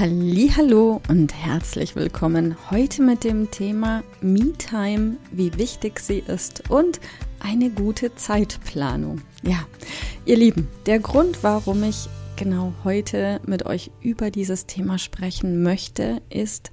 Hallo 0.00 1.02
und 1.08 1.34
herzlich 1.34 1.94
willkommen 1.94 2.56
heute 2.70 3.02
mit 3.02 3.22
dem 3.22 3.50
Thema 3.50 4.02
Me-Time, 4.22 5.18
wie 5.30 5.54
wichtig 5.58 6.00
sie 6.00 6.20
ist 6.20 6.70
und 6.70 7.00
eine 7.38 7.68
gute 7.68 8.14
Zeitplanung. 8.14 9.20
Ja, 9.42 9.66
ihr 10.24 10.38
Lieben, 10.38 10.68
der 10.86 11.00
Grund, 11.00 11.42
warum 11.42 11.82
ich 11.82 12.08
genau 12.36 12.72
heute 12.82 13.42
mit 13.44 13.66
euch 13.66 13.90
über 14.00 14.30
dieses 14.30 14.64
Thema 14.64 14.96
sprechen 14.96 15.62
möchte, 15.62 16.22
ist, 16.30 16.70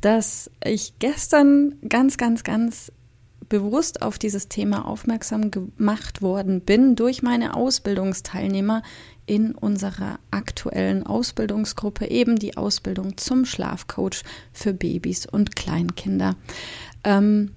dass 0.00 0.50
ich 0.64 0.98
gestern 1.00 1.74
ganz, 1.86 2.16
ganz, 2.16 2.44
ganz 2.44 2.92
bewusst 3.50 4.00
auf 4.00 4.18
dieses 4.18 4.48
Thema 4.48 4.86
aufmerksam 4.86 5.50
gemacht 5.50 6.22
worden 6.22 6.62
bin 6.62 6.96
durch 6.96 7.22
meine 7.22 7.54
Ausbildungsteilnehmer 7.54 8.82
in 9.26 9.54
unserer 9.54 10.18
aktuellen 10.30 11.04
Ausbildungsgruppe, 11.04 12.10
eben 12.10 12.36
die 12.36 12.56
Ausbildung 12.56 13.18
zum 13.18 13.44
Schlafcoach 13.44 14.22
für 14.52 14.72
Babys 14.72 15.26
und 15.26 15.54
Kleinkinder. 15.54 16.36
Ähm, 17.04 17.50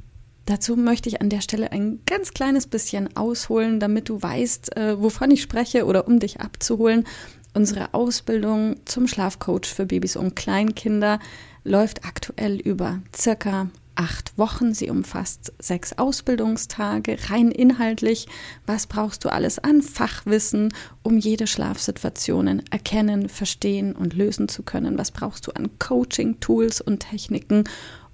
Dazu 0.45 0.76
möchte 0.76 1.08
ich 1.08 1.22
an 1.22 1.30
der 1.30 1.40
Stelle 1.40 1.72
ein 1.72 2.02
ganz 2.06 2.34
kleines 2.34 2.68
bisschen 2.68 3.16
ausholen, 3.16 3.80
damit 3.80 4.09
du 4.09 4.22
weißt, 4.22 4.75
äh, 4.75 5.02
wovon 5.02 5.31
ich 5.31 5.42
spreche 5.42 5.86
oder 5.86 6.06
um 6.06 6.20
dich 6.20 6.42
abzuholen. 6.42 7.06
Unsere 7.53 7.94
Ausbildung 7.94 8.75
zum 8.84 9.08
Schlafcoach 9.08 9.68
für 9.73 9.86
Babys 9.86 10.18
und 10.18 10.36
Kleinkinder 10.36 11.20
läuft 11.64 12.03
aktuell 12.03 12.59
über 12.59 13.02
circa 13.16 13.70
acht 13.96 14.38
Wochen. 14.38 14.74
Sie 14.74 14.90
umfasst 14.90 15.54
sechs 15.60 15.98
Ausbildungstage, 15.98 17.18
rein 17.30 17.52
inhaltlich. 17.52 18.28
Was 18.66 18.88
brauchst 18.88 19.26
du 19.26 19.30
alles 19.30 19.60
an 19.60 19.82
Fachwissen, 19.82 20.74
um 21.02 21.18
jede 21.18 21.48
Schlafsituation 21.48 22.64
erkennen, 22.72 23.30
verstehen 23.30 23.94
und 23.94 24.14
lösen 24.14 24.48
zu 24.48 24.64
können? 24.64 24.98
Was 24.98 25.12
brauchst 25.12 25.48
du 25.48 25.52
an 25.52 25.70
Coaching, 25.80 26.40
Tools 26.40 26.82
und 26.82 27.00
Techniken, 27.00 27.64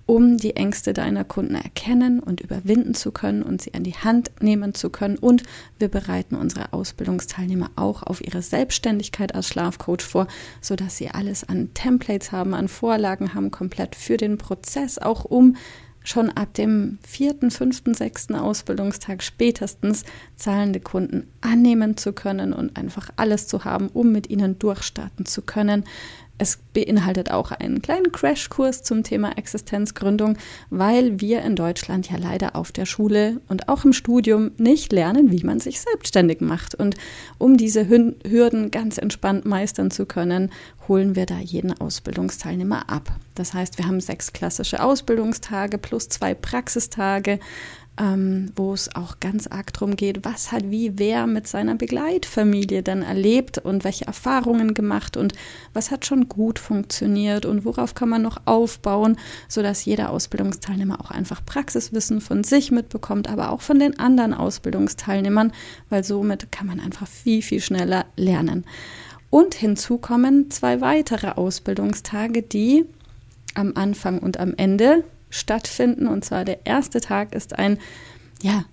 um 0.09 0.37
die 0.37 0.55
Ängste 0.55 0.93
deiner 0.93 1.23
Kunden 1.23 1.53
erkennen 1.53 2.19
und 2.19 2.41
überwinden 2.41 2.95
zu 2.95 3.11
können 3.11 3.43
und 3.43 3.61
sie 3.61 3.75
an 3.75 3.83
die 3.83 3.93
Hand 3.93 4.31
nehmen 4.41 4.73
zu 4.73 4.89
können. 4.89 5.19
Und 5.19 5.43
wir 5.77 5.87
bereiten 5.87 6.33
unsere 6.33 6.73
Ausbildungsteilnehmer 6.73 7.69
auch 7.75 8.01
auf 8.01 8.19
ihre 8.25 8.41
Selbstständigkeit 8.41 9.35
als 9.35 9.49
Schlafcoach 9.49 10.01
vor, 10.01 10.25
sodass 10.61 10.97
sie 10.97 11.09
alles 11.09 11.47
an 11.47 11.75
Templates 11.75 12.31
haben, 12.31 12.55
an 12.55 12.69
Vorlagen 12.69 13.35
haben, 13.35 13.51
komplett 13.51 13.95
für 13.95 14.17
den 14.17 14.39
Prozess, 14.39 14.97
auch 14.97 15.25
um 15.25 15.55
schon 16.03 16.31
ab 16.31 16.55
dem 16.55 16.97
vierten, 17.07 17.51
fünften, 17.51 17.93
sechsten 17.93 18.33
Ausbildungstag 18.33 19.21
spätestens 19.21 20.05
zahlende 20.35 20.79
Kunden 20.79 21.27
annehmen 21.41 21.97
zu 21.97 22.13
können 22.13 22.51
und 22.51 22.77
einfach 22.77 23.11
alles 23.17 23.45
zu 23.45 23.63
haben, 23.63 23.89
um 23.89 24.11
mit 24.11 24.27
ihnen 24.31 24.57
durchstarten 24.57 25.27
zu 25.27 25.43
können. 25.43 25.83
Es 26.41 26.57
beinhaltet 26.73 27.31
auch 27.31 27.51
einen 27.51 27.81
kleinen 27.81 28.13
Crashkurs 28.13 28.81
zum 28.81 29.03
Thema 29.03 29.37
Existenzgründung, 29.37 30.37
weil 30.69 31.19
wir 31.19 31.41
in 31.41 31.57
Deutschland 31.57 32.09
ja 32.09 32.17
leider 32.17 32.55
auf 32.55 32.71
der 32.71 32.85
Schule 32.85 33.41
und 33.49 33.67
auch 33.67 33.83
im 33.83 33.91
Studium 33.91 34.51
nicht 34.57 34.93
lernen, 34.93 35.31
wie 35.31 35.43
man 35.43 35.59
sich 35.59 35.81
selbstständig 35.81 36.39
macht. 36.39 36.75
Und 36.75 36.95
um 37.39 37.57
diese 37.57 37.89
Hürden 37.89 38.71
ganz 38.71 38.97
entspannt 38.97 39.43
meistern 39.43 39.91
zu 39.91 40.05
können, 40.05 40.49
holen 40.87 41.17
wir 41.17 41.25
da 41.25 41.39
jeden 41.39 41.77
Ausbildungsteilnehmer 41.79 42.89
ab. 42.89 43.11
Das 43.35 43.53
heißt, 43.53 43.77
wir 43.77 43.85
haben 43.85 43.99
sechs 43.99 44.31
klassische 44.31 44.81
Ausbildungstage 44.81 45.77
plus 45.77 46.07
zwei 46.07 46.33
Praxistage 46.33 47.39
ähm, 47.99 48.51
wo 48.55 48.73
es 48.73 48.95
auch 48.95 49.19
ganz 49.19 49.47
arg 49.47 49.73
darum 49.73 49.97
geht, 49.97 50.23
was 50.23 50.51
hat 50.53 50.71
wie 50.71 50.97
wer 50.97 51.27
mit 51.27 51.47
seiner 51.47 51.75
Begleitfamilie 51.75 52.81
dann 52.81 53.01
erlebt 53.01 53.57
und 53.57 53.83
welche 53.83 54.07
Erfahrungen 54.07 54.73
gemacht 54.73 55.17
und 55.17 55.33
was 55.73 55.91
hat 55.91 56.05
schon 56.05 56.29
gut 56.29 56.59
funktioniert 56.59 57.45
und 57.45 57.65
worauf 57.65 57.93
kann 57.95 58.09
man 58.09 58.21
noch 58.21 58.37
aufbauen, 58.45 59.17
sodass 59.49 59.83
jeder 59.83 60.11
Ausbildungsteilnehmer 60.11 61.01
auch 61.01 61.11
einfach 61.11 61.45
Praxiswissen 61.45 62.21
von 62.21 62.45
sich 62.45 62.71
mitbekommt, 62.71 63.29
aber 63.29 63.51
auch 63.51 63.61
von 63.61 63.79
den 63.79 63.99
anderen 63.99 64.33
Ausbildungsteilnehmern, 64.33 65.51
weil 65.89 66.05
somit 66.05 66.51
kann 66.53 66.67
man 66.67 66.79
einfach 66.79 67.07
viel, 67.07 67.41
viel 67.41 67.59
schneller 67.59 68.05
lernen. 68.15 68.63
Und 69.29 69.53
hinzu 69.53 69.97
kommen 69.97 70.49
zwei 70.49 70.81
weitere 70.81 71.31
Ausbildungstage, 71.31 72.41
die 72.41 72.85
am 73.55 73.73
Anfang 73.75 74.19
und 74.19 74.39
am 74.39 74.53
Ende 74.55 75.03
stattfinden. 75.29 76.07
Und 76.07 76.25
zwar 76.25 76.45
der 76.45 76.65
erste 76.65 77.01
Tag 77.01 77.33
ist 77.33 77.57
ein, 77.57 77.77
ja, 78.41 78.65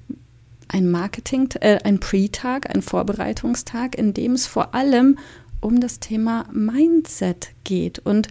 ein 0.69 0.91
Marketing, 0.91 1.49
äh, 1.61 1.79
ein 1.85 2.01
Pre-Tag, 2.01 2.75
ein 2.75 2.83
Vorbereitungstag, 2.83 3.97
in 3.97 4.15
dem 4.15 4.33
es 4.33 4.47
vor 4.47 4.75
allem 4.75 5.19
um 5.61 5.81
das 5.81 6.01
Thema 6.01 6.47
Mindset 6.53 7.49
geht 7.65 7.99
und 7.99 8.29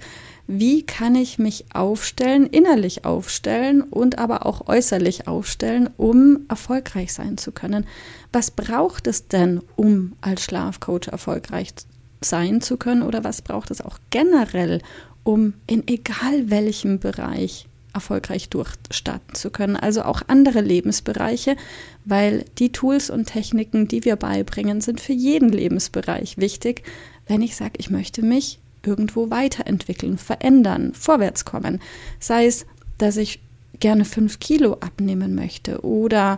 wie 0.47 0.83
kann 0.83 1.15
ich 1.15 1.39
mich 1.39 1.65
aufstellen, 1.73 2.45
innerlich 2.45 3.03
aufstellen 3.03 3.81
und 3.81 4.19
aber 4.19 4.45
auch 4.45 4.67
äußerlich 4.67 5.27
aufstellen, 5.27 5.89
um 5.97 6.45
erfolgreich 6.49 7.13
sein 7.13 7.37
zu 7.37 7.51
können. 7.51 7.87
Was 8.31 8.51
braucht 8.51 9.07
es 9.07 9.27
denn, 9.27 9.61
um 9.75 10.13
als 10.21 10.43
Schlafcoach 10.43 11.07
erfolgreich 11.11 11.73
sein 12.21 12.61
zu 12.61 12.77
können 12.77 13.01
oder 13.01 13.23
was 13.23 13.41
braucht 13.41 13.71
es 13.71 13.81
auch 13.81 13.97
generell, 14.11 14.81
um 15.23 15.53
in 15.65 15.87
egal 15.87 16.51
welchem 16.51 16.99
Bereich 16.99 17.67
erfolgreich 17.95 18.49
durchstarten 18.49 19.33
zu 19.33 19.49
können. 19.49 19.75
Also 19.75 20.03
auch 20.03 20.21
andere 20.27 20.61
Lebensbereiche, 20.61 21.55
weil 22.03 22.45
die 22.59 22.71
Tools 22.71 23.09
und 23.09 23.25
Techniken, 23.25 23.87
die 23.87 24.05
wir 24.05 24.15
beibringen, 24.15 24.81
sind 24.81 25.01
für 25.01 25.13
jeden 25.13 25.49
Lebensbereich 25.49 26.37
wichtig, 26.37 26.83
wenn 27.27 27.41
ich 27.41 27.55
sage, 27.55 27.73
ich 27.77 27.89
möchte 27.89 28.21
mich 28.21 28.59
irgendwo 28.83 29.31
weiterentwickeln, 29.31 30.17
verändern, 30.17 30.93
vorwärts 30.93 31.45
kommen. 31.45 31.81
Sei 32.19 32.45
es, 32.45 32.67
dass 32.99 33.17
ich 33.17 33.39
gerne 33.79 34.05
fünf 34.05 34.39
Kilo 34.39 34.73
abnehmen 34.73 35.33
möchte 35.33 35.83
oder 35.83 36.37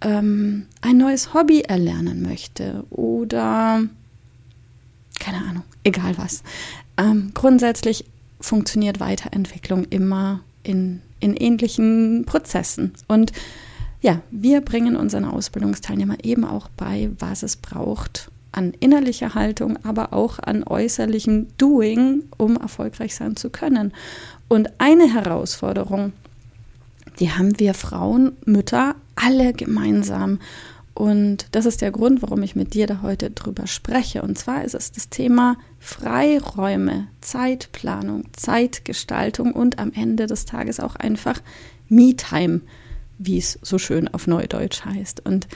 ähm, 0.00 0.66
ein 0.80 0.96
neues 0.96 1.34
Hobby 1.34 1.60
erlernen 1.62 2.22
möchte 2.22 2.84
oder 2.90 3.82
keine 5.20 5.38
Ahnung, 5.38 5.62
egal 5.84 6.16
was. 6.18 6.42
Ähm, 6.96 7.30
grundsätzlich 7.34 8.04
funktioniert 8.40 9.00
Weiterentwicklung 9.00 9.84
immer 9.84 10.40
in, 10.64 11.00
in 11.20 11.36
ähnlichen 11.36 12.24
Prozessen. 12.26 12.92
Und 13.06 13.32
ja, 14.00 14.20
wir 14.30 14.60
bringen 14.60 14.96
unseren 14.96 15.24
Ausbildungsteilnehmern 15.24 16.18
eben 16.22 16.44
auch 16.44 16.68
bei, 16.76 17.10
was 17.18 17.42
es 17.42 17.56
braucht 17.56 18.30
an 18.52 18.72
innerlicher 18.78 19.34
Haltung, 19.34 19.78
aber 19.84 20.12
auch 20.12 20.38
an 20.38 20.62
äußerlichem 20.62 21.48
Doing, 21.58 22.24
um 22.36 22.56
erfolgreich 22.56 23.14
sein 23.14 23.36
zu 23.36 23.50
können. 23.50 23.92
Und 24.48 24.68
eine 24.78 25.12
Herausforderung, 25.12 26.12
die 27.18 27.30
haben 27.30 27.58
wir 27.58 27.74
Frauen, 27.74 28.32
Mütter, 28.44 28.94
alle 29.16 29.52
gemeinsam. 29.52 30.38
Und 30.94 31.46
das 31.50 31.66
ist 31.66 31.82
der 31.82 31.90
Grund, 31.90 32.22
warum 32.22 32.42
ich 32.44 32.54
mit 32.54 32.72
dir 32.72 32.86
da 32.86 33.02
heute 33.02 33.30
drüber 33.30 33.66
spreche. 33.66 34.22
Und 34.22 34.38
zwar 34.38 34.64
ist 34.64 34.74
es 34.74 34.92
das 34.92 35.08
Thema 35.08 35.56
Freiräume, 35.80 37.08
Zeitplanung, 37.20 38.24
Zeitgestaltung 38.32 39.52
und 39.52 39.80
am 39.80 39.92
Ende 39.92 40.26
des 40.26 40.44
Tages 40.44 40.78
auch 40.78 40.94
einfach 40.94 41.42
Me-Time, 41.88 42.60
wie 43.18 43.38
es 43.38 43.58
so 43.62 43.78
schön 43.78 44.06
auf 44.08 44.28
Neudeutsch 44.28 44.84
heißt. 44.84 45.26
Und 45.26 45.48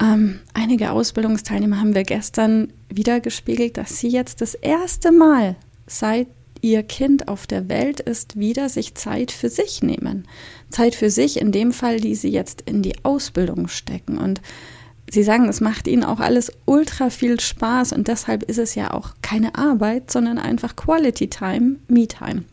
ähm, 0.00 0.40
einige 0.52 0.92
Ausbildungsteilnehmer 0.92 1.80
haben 1.80 1.94
wir 1.94 2.04
gestern 2.04 2.72
wieder 2.90 3.20
gespiegelt, 3.20 3.78
dass 3.78 3.98
sie 3.98 4.08
jetzt 4.08 4.42
das 4.42 4.54
erste 4.54 5.10
Mal 5.10 5.56
seit 5.86 6.28
ihr 6.62 6.82
Kind 6.82 7.28
auf 7.28 7.46
der 7.46 7.68
Welt 7.68 8.00
ist, 8.00 8.38
wieder 8.38 8.68
sich 8.68 8.94
Zeit 8.94 9.30
für 9.32 9.48
sich 9.48 9.82
nehmen. 9.82 10.26
Zeit 10.70 10.94
für 10.94 11.10
sich, 11.10 11.40
in 11.40 11.52
dem 11.52 11.72
Fall, 11.72 12.00
die 12.00 12.14
sie 12.14 12.30
jetzt 12.30 12.62
in 12.62 12.82
die 12.82 13.04
Ausbildung 13.04 13.68
stecken. 13.68 14.18
Und 14.18 14.40
sie 15.10 15.22
sagen, 15.22 15.48
es 15.48 15.60
macht 15.60 15.88
ihnen 15.88 16.04
auch 16.04 16.20
alles 16.20 16.52
ultra 16.66 17.10
viel 17.10 17.40
Spaß 17.40 17.92
und 17.92 18.08
deshalb 18.08 18.42
ist 18.42 18.58
es 18.58 18.74
ja 18.74 18.92
auch 18.92 19.14
keine 19.22 19.54
Arbeit, 19.54 20.10
sondern 20.10 20.38
einfach 20.38 20.76
Quality 20.76 21.28
Time, 21.28 21.76
Me 21.88 22.06
Time. 22.06 22.44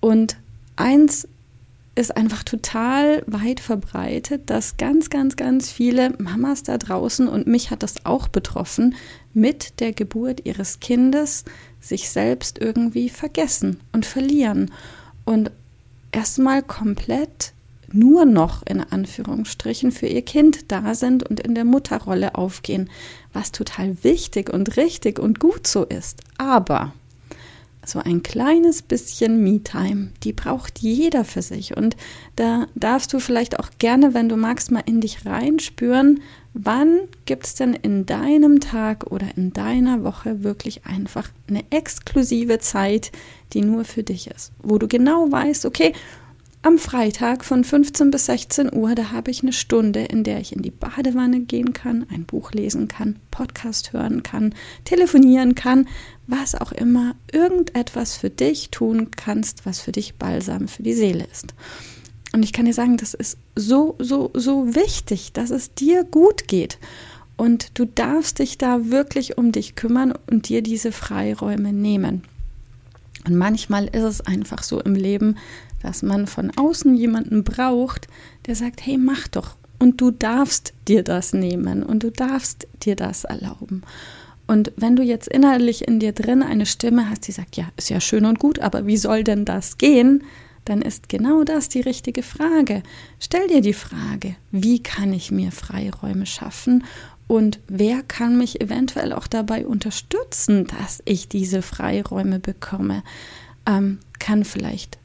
Und 0.00 0.36
eins 0.76 1.28
ist 1.94 2.16
einfach 2.16 2.42
total 2.42 3.22
weit 3.26 3.60
verbreitet, 3.60 4.50
dass 4.50 4.76
ganz, 4.76 5.10
ganz, 5.10 5.36
ganz 5.36 5.70
viele 5.70 6.10
Mamas 6.18 6.62
da 6.64 6.76
draußen, 6.76 7.28
und 7.28 7.46
mich 7.46 7.70
hat 7.70 7.82
das 7.82 8.04
auch 8.04 8.28
betroffen, 8.28 8.96
mit 9.32 9.80
der 9.80 9.92
Geburt 9.92 10.44
ihres 10.44 10.80
Kindes 10.80 11.44
sich 11.80 12.10
selbst 12.10 12.60
irgendwie 12.60 13.08
vergessen 13.08 13.80
und 13.92 14.06
verlieren 14.06 14.72
und 15.24 15.50
erstmal 16.12 16.62
komplett 16.62 17.52
nur 17.92 18.24
noch 18.24 18.64
in 18.66 18.80
Anführungsstrichen 18.80 19.92
für 19.92 20.06
ihr 20.06 20.22
Kind 20.22 20.72
da 20.72 20.94
sind 20.94 21.28
und 21.28 21.38
in 21.38 21.54
der 21.54 21.64
Mutterrolle 21.64 22.34
aufgehen, 22.34 22.90
was 23.32 23.52
total 23.52 24.02
wichtig 24.02 24.52
und 24.52 24.76
richtig 24.76 25.20
und 25.20 25.38
gut 25.38 25.66
so 25.68 25.84
ist. 25.84 26.22
Aber 26.36 26.92
so 27.86 27.98
ein 27.98 28.22
kleines 28.22 28.82
bisschen 28.82 29.42
Me-Time, 29.42 30.10
die 30.22 30.32
braucht 30.32 30.78
jeder 30.80 31.24
für 31.24 31.42
sich. 31.42 31.76
Und 31.76 31.96
da 32.36 32.66
darfst 32.74 33.12
du 33.12 33.18
vielleicht 33.18 33.58
auch 33.58 33.70
gerne, 33.78 34.14
wenn 34.14 34.28
du 34.28 34.36
magst, 34.36 34.70
mal 34.70 34.82
in 34.86 35.00
dich 35.00 35.26
reinspüren, 35.26 36.20
wann 36.54 37.00
gibt 37.26 37.46
es 37.46 37.54
denn 37.54 37.74
in 37.74 38.06
deinem 38.06 38.60
Tag 38.60 39.10
oder 39.10 39.26
in 39.36 39.52
deiner 39.52 40.04
Woche 40.04 40.42
wirklich 40.42 40.86
einfach 40.86 41.28
eine 41.48 41.64
exklusive 41.70 42.58
Zeit, 42.60 43.12
die 43.52 43.60
nur 43.60 43.84
für 43.84 44.02
dich 44.02 44.28
ist, 44.28 44.52
wo 44.62 44.78
du 44.78 44.88
genau 44.88 45.30
weißt, 45.30 45.66
okay, 45.66 45.92
am 46.64 46.78
Freitag 46.78 47.44
von 47.44 47.62
15 47.62 48.10
bis 48.10 48.24
16 48.24 48.74
Uhr, 48.74 48.94
da 48.94 49.12
habe 49.12 49.30
ich 49.30 49.42
eine 49.42 49.52
Stunde, 49.52 50.00
in 50.00 50.24
der 50.24 50.40
ich 50.40 50.56
in 50.56 50.62
die 50.62 50.70
Badewanne 50.70 51.40
gehen 51.40 51.74
kann, 51.74 52.06
ein 52.10 52.24
Buch 52.24 52.52
lesen 52.52 52.88
kann, 52.88 53.16
Podcast 53.30 53.92
hören 53.92 54.22
kann, 54.22 54.54
telefonieren 54.86 55.54
kann, 55.54 55.86
was 56.26 56.54
auch 56.54 56.72
immer, 56.72 57.16
irgendetwas 57.30 58.16
für 58.16 58.30
dich 58.30 58.70
tun 58.70 59.10
kannst, 59.10 59.66
was 59.66 59.80
für 59.80 59.92
dich 59.92 60.14
balsam 60.14 60.66
für 60.66 60.82
die 60.82 60.94
Seele 60.94 61.26
ist. 61.30 61.54
Und 62.32 62.42
ich 62.42 62.54
kann 62.54 62.64
dir 62.64 62.72
sagen, 62.72 62.96
das 62.96 63.12
ist 63.12 63.36
so, 63.54 63.94
so, 63.98 64.30
so 64.32 64.74
wichtig, 64.74 65.32
dass 65.34 65.50
es 65.50 65.74
dir 65.74 66.02
gut 66.02 66.48
geht. 66.48 66.78
Und 67.36 67.78
du 67.78 67.84
darfst 67.84 68.38
dich 68.38 68.56
da 68.56 68.90
wirklich 68.90 69.36
um 69.36 69.52
dich 69.52 69.74
kümmern 69.74 70.14
und 70.30 70.48
dir 70.48 70.62
diese 70.62 70.92
Freiräume 70.92 71.74
nehmen. 71.74 72.22
Und 73.26 73.36
manchmal 73.36 73.86
ist 73.86 74.02
es 74.02 74.20
einfach 74.22 74.62
so 74.62 74.80
im 74.80 74.94
Leben, 74.94 75.36
dass 75.84 76.02
man 76.02 76.26
von 76.26 76.50
außen 76.56 76.94
jemanden 76.94 77.44
braucht, 77.44 78.08
der 78.46 78.54
sagt, 78.54 78.84
hey, 78.84 78.96
mach 78.96 79.28
doch. 79.28 79.56
Und 79.78 80.00
du 80.00 80.10
darfst 80.10 80.72
dir 80.88 81.02
das 81.02 81.34
nehmen 81.34 81.82
und 81.82 82.02
du 82.02 82.10
darfst 82.10 82.66
dir 82.82 82.96
das 82.96 83.24
erlauben. 83.24 83.82
Und 84.46 84.72
wenn 84.76 84.96
du 84.96 85.02
jetzt 85.02 85.28
innerlich 85.28 85.86
in 85.86 86.00
dir 86.00 86.12
drin 86.12 86.42
eine 86.42 86.64
Stimme 86.64 87.10
hast, 87.10 87.28
die 87.28 87.32
sagt, 87.32 87.56
ja, 87.56 87.66
ist 87.76 87.90
ja 87.90 88.00
schön 88.00 88.24
und 88.24 88.38
gut, 88.38 88.60
aber 88.60 88.86
wie 88.86 88.96
soll 88.96 89.24
denn 89.24 89.44
das 89.44 89.76
gehen? 89.76 90.24
Dann 90.64 90.80
ist 90.80 91.10
genau 91.10 91.44
das 91.44 91.68
die 91.68 91.82
richtige 91.82 92.22
Frage. 92.22 92.82
Stell 93.20 93.46
dir 93.48 93.60
die 93.60 93.74
Frage, 93.74 94.36
wie 94.50 94.82
kann 94.82 95.12
ich 95.12 95.30
mir 95.30 95.52
Freiräume 95.52 96.24
schaffen 96.24 96.84
und 97.26 97.60
wer 97.68 98.02
kann 98.02 98.38
mich 98.38 98.62
eventuell 98.62 99.12
auch 99.12 99.26
dabei 99.26 99.66
unterstützen, 99.66 100.66
dass 100.66 101.02
ich 101.04 101.28
diese 101.28 101.60
Freiräume 101.60 102.38
bekomme? 102.38 103.02
Ähm, 103.66 103.98
kann 104.18 104.44
vielleicht 104.44 104.98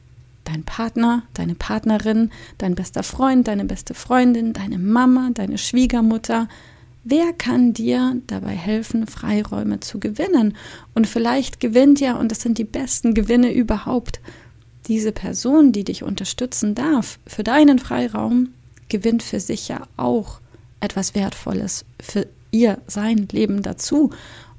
dein 0.44 0.64
Partner, 0.64 1.22
deine 1.34 1.54
Partnerin, 1.54 2.30
dein 2.58 2.74
bester 2.74 3.02
Freund, 3.02 3.48
deine 3.48 3.64
beste 3.64 3.94
Freundin, 3.94 4.52
deine 4.52 4.78
Mama, 4.78 5.30
deine 5.34 5.58
Schwiegermutter. 5.58 6.48
Wer 7.04 7.32
kann 7.32 7.72
dir 7.72 8.16
dabei 8.26 8.54
helfen, 8.54 9.06
Freiräume 9.06 9.80
zu 9.80 9.98
gewinnen? 9.98 10.56
Und 10.94 11.06
vielleicht 11.06 11.60
gewinnt 11.60 12.00
ja, 12.00 12.16
und 12.16 12.30
das 12.30 12.40
sind 12.40 12.58
die 12.58 12.64
besten 12.64 13.14
Gewinne 13.14 13.52
überhaupt, 13.52 14.20
diese 14.86 15.12
Person, 15.12 15.72
die 15.72 15.84
dich 15.84 16.02
unterstützen 16.02 16.74
darf 16.74 17.18
für 17.26 17.44
deinen 17.44 17.78
Freiraum, 17.78 18.48
gewinnt 18.88 19.22
für 19.22 19.40
sich 19.40 19.68
ja 19.68 19.82
auch 19.96 20.40
etwas 20.80 21.14
Wertvolles 21.14 21.84
für 22.00 22.26
ihr, 22.50 22.78
sein 22.86 23.28
Leben 23.30 23.62
dazu. 23.62 24.10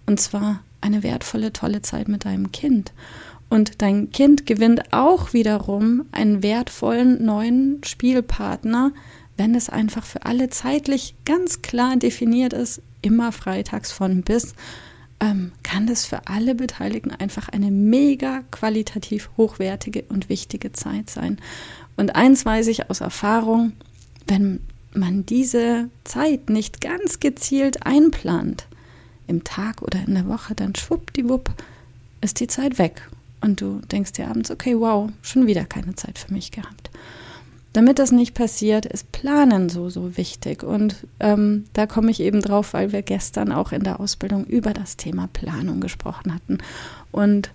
Und 0.06 0.20
zwar 0.20 0.64
eine 0.80 1.04
wertvolle, 1.04 1.54
tolle 1.54 1.82
Zeit 1.82 2.08
mit 2.08 2.26
deinem 2.26 2.52
Kind. 2.52 2.92
Und 3.52 3.82
dein 3.82 4.12
Kind 4.12 4.46
gewinnt 4.46 4.94
auch 4.94 5.34
wiederum 5.34 6.06
einen 6.14 6.42
wertvollen 6.42 7.26
neuen 7.26 7.84
Spielpartner, 7.84 8.94
wenn 9.36 9.56
es 9.56 9.70
einfach 9.70 10.06
für 10.06 10.26
alle 10.26 10.50
zeitlich 10.50 11.16
ganz 11.26 11.62
klar 11.62 11.98
definiert 11.98 12.54
ist, 12.54 12.82
immer 13.02 13.34
freitags 13.34 13.92
von 13.92 14.22
bis, 14.22 14.56
ähm, 15.20 15.52
kann 15.64 15.86
das 15.86 16.06
für 16.06 16.28
alle 16.28 16.56
Beteiligten 16.56 17.12
einfach 17.12 17.50
eine 17.50 17.72
mega 17.72 18.44
qualitativ 18.52 19.30
hochwertige 19.36 20.06
und 20.08 20.30
wichtige 20.30 20.72
Zeit 20.72 21.10
sein. 21.10 21.38
Und 21.98 22.16
eins 22.16 22.46
weiß 22.46 22.68
ich 22.68 22.90
aus 22.90 23.02
Erfahrung, 23.02 23.74
wenn 24.28 24.62
man 24.94 25.26
diese 25.26 25.90
Zeit 26.06 26.50
nicht 26.50 26.80
ganz 26.80 27.20
gezielt 27.20 27.86
einplant, 27.86 28.66
im 29.28 29.44
Tag 29.44 29.82
oder 29.82 30.00
in 30.08 30.14
der 30.14 30.30
Woche, 30.30 30.56
dann 30.56 30.74
schwuppdiwupp 30.74 31.52
ist 32.22 32.40
die 32.40 32.48
Zeit 32.48 32.80
weg 32.80 33.10
und 33.42 33.60
du 33.62 33.82
denkst 33.92 34.14
dir 34.14 34.28
abends, 34.28 34.52
okay, 34.52 34.80
wow, 34.80 35.10
schon 35.22 35.48
wieder 35.48 35.66
keine 35.66 35.96
Zeit 35.96 36.20
für 36.20 36.34
mich 36.34 36.52
gehabt. 36.52 36.92
Damit 37.74 38.00
das 38.00 38.12
nicht 38.12 38.34
passiert, 38.34 38.86
ist 38.86 39.12
Planen 39.14 39.70
so, 39.70 39.90
so 39.90 40.18
wichtig. 40.18 40.64
Und 40.64 40.96
ähm, 41.22 41.66
da 41.74 41.88
komme 41.88 42.12
ich 42.12 42.20
eben 42.20 42.42
drauf, 42.42 42.74
weil 42.74 42.92
wir 42.92 43.02
gestern 43.02 43.52
auch 43.54 43.72
in 43.72 43.84
der 43.84 44.00
Ausbildung 44.02 44.46
über 44.46 44.74
das 44.74 44.98
Thema 44.98 45.30
Planung 45.32 45.80
gesprochen 45.80 46.34
hatten. 46.34 46.58
Und 47.12 47.52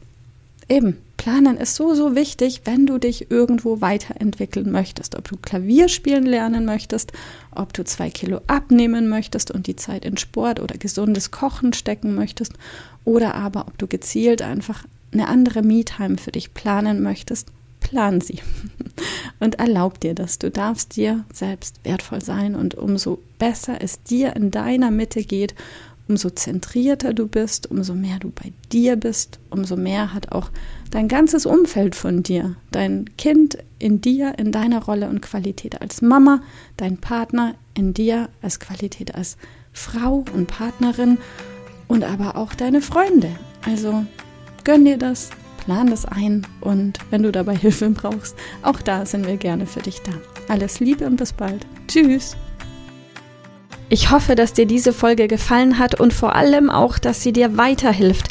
eben, 0.71 0.97
Planen 1.19 1.59
ist 1.59 1.75
so, 1.75 1.95
so 1.95 2.15
wichtig, 2.15 2.63
wenn 2.65 2.87
du 2.87 2.97
dich 2.97 3.31
irgendwo 3.31 3.83
weiterentwickeln 3.83 4.71
möchtest. 4.71 5.17
Ob 5.17 5.29
du 5.29 5.37
Klavier 5.37 5.89
spielen 5.89 6.25
lernen 6.25 6.65
möchtest, 6.65 7.13
ob 7.55 7.75
du 7.75 7.85
zwei 7.85 8.09
Kilo 8.09 8.41
abnehmen 8.47 9.09
möchtest 9.09 9.51
und 9.51 9.67
die 9.67 9.77
Zeit 9.77 10.07
in 10.07 10.17
Sport 10.17 10.61
oder 10.61 10.79
gesundes 10.79 11.31
Kochen 11.31 11.75
stecken 11.75 12.15
möchtest, 12.15 12.55
oder 13.05 13.35
aber 13.35 13.67
ob 13.69 13.77
du 13.77 13.87
gezielt 13.87 14.41
einfach 14.41 14.85
eine 15.13 15.29
andere 15.29 15.63
Me-Time 15.63 16.19
für 16.19 16.33
dich 16.33 16.55
planen 16.55 17.03
möchtest, 17.03 17.49
plan 17.81 18.21
sie 18.21 18.41
und 19.41 19.57
erlaub 19.57 20.01
dir 20.01 20.15
das. 20.15 20.39
Du 20.39 20.51
darfst 20.51 20.97
dir 20.97 21.25
selbst 21.33 21.81
wertvoll 21.85 22.23
sein 22.23 22.55
und 22.55 22.75
umso 22.75 23.21
besser 23.39 23.79
es 23.81 24.03
dir 24.03 24.35
in 24.35 24.51
deiner 24.51 24.91
Mitte 24.91 25.23
geht, 25.23 25.55
umso 26.09 26.31
zentrierter 26.31 27.15
du 27.15 27.27
bist, 27.27 27.71
umso 27.71 27.95
mehr 27.95 28.19
du 28.19 28.31
bei 28.31 28.53
dir 28.73 28.97
bist, 28.97 29.39
umso 29.51 29.77
mehr 29.77 30.15
hat 30.15 30.33
auch 30.33 30.51
dein 30.91 31.09
ganzes 31.09 31.47
Umfeld 31.47 31.95
von 31.95 32.23
dir, 32.23 32.57
dein 32.71 33.07
Kind 33.17 33.59
in 33.79 34.01
dir, 34.01 34.39
in 34.39 34.53
deiner 34.53 34.85
Rolle 34.85 35.09
und 35.09 35.21
Qualität 35.21 35.81
als 35.81 36.03
Mama, 36.03 36.43
dein 36.77 36.99
Partner 36.99 37.55
in 37.75 37.93
dir 37.93 38.29
als 38.41 38.61
Qualität 38.61 39.15
als 39.15 39.37
Frau 39.73 40.25
und 40.33 40.47
Partnerin 40.47 41.19
und 41.89 42.05
aber 42.05 42.37
auch 42.37 42.55
deine 42.55 42.81
Freunde. 42.81 43.31
Also 43.65 44.07
Gönn 44.67 44.85
dir 44.85 44.99
das, 44.99 45.31
plan 45.65 45.87
das 45.87 46.05
ein 46.07 46.45
und 46.61 46.99
wenn 47.11 47.23
du 47.23 47.31
dabei 47.31 47.55
Hilfe 47.55 47.89
brauchst, 47.91 48.35
auch 48.63 48.81
da 48.83 49.07
sind 49.07 49.25
wir 49.25 49.37
gerne 49.37 49.65
für 49.65 49.79
dich 49.79 50.03
da. 50.03 50.11
Alles 50.49 50.81
Liebe 50.81 51.07
und 51.07 51.15
bis 51.15 51.33
bald. 51.33 51.65
Tschüss. 51.87 52.37
Ich 53.89 54.11
hoffe, 54.11 54.35
dass 54.35 54.55
dir 54.55 54.67
diese 54.67 54.93
Folge 54.93 55.29
gefallen 55.29 55.79
hat 55.79 56.01
und 56.01 56.13
vor 56.13 56.35
allem 56.35 56.69
auch, 56.69 56.99
dass 56.99 57.23
sie 57.23 57.33
dir 57.33 57.57
weiterhilft 57.57 58.31